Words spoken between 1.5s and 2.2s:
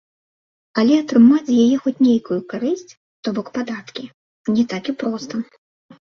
яе хоць